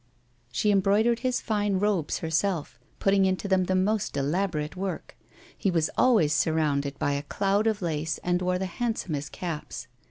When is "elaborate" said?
4.17-4.75